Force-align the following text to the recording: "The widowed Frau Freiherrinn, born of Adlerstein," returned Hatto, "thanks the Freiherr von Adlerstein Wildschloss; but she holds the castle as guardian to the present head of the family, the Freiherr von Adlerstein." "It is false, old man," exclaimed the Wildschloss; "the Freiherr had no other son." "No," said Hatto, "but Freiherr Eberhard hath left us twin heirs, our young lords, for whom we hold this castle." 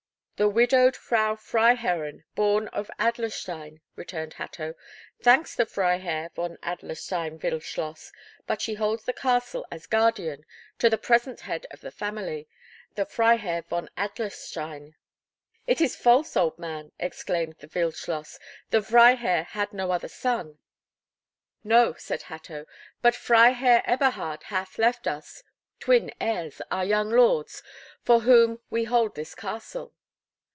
"The 0.37 0.49
widowed 0.49 0.95
Frau 0.95 1.35
Freiherrinn, 1.35 2.23
born 2.33 2.67
of 2.69 2.89
Adlerstein," 2.97 3.79
returned 3.95 4.33
Hatto, 4.33 4.73
"thanks 5.21 5.53
the 5.53 5.67
Freiherr 5.67 6.31
von 6.35 6.57
Adlerstein 6.63 7.37
Wildschloss; 7.37 8.11
but 8.47 8.59
she 8.59 8.73
holds 8.73 9.03
the 9.05 9.13
castle 9.13 9.67
as 9.71 9.85
guardian 9.85 10.43
to 10.79 10.89
the 10.89 10.97
present 10.97 11.41
head 11.41 11.67
of 11.69 11.81
the 11.81 11.91
family, 11.91 12.47
the 12.95 13.05
Freiherr 13.05 13.61
von 13.69 13.87
Adlerstein." 13.95 14.95
"It 15.67 15.79
is 15.79 15.95
false, 15.95 16.35
old 16.35 16.57
man," 16.57 16.91
exclaimed 16.99 17.57
the 17.59 17.67
Wildschloss; 17.69 18.39
"the 18.71 18.81
Freiherr 18.81 19.43
had 19.43 19.73
no 19.73 19.91
other 19.91 20.07
son." 20.07 20.57
"No," 21.63 21.93
said 21.99 22.23
Hatto, 22.23 22.65
"but 23.03 23.13
Freiherr 23.13 23.83
Eberhard 23.85 24.41
hath 24.45 24.79
left 24.79 25.05
us 25.05 25.43
twin 25.79 26.11
heirs, 26.19 26.63
our 26.71 26.83
young 26.83 27.11
lords, 27.11 27.61
for 28.01 28.21
whom 28.21 28.59
we 28.71 28.85
hold 28.85 29.13
this 29.13 29.35
castle." 29.35 29.93